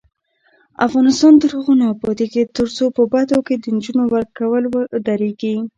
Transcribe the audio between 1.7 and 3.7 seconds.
نه ابادیږي، ترڅو په بدو کې د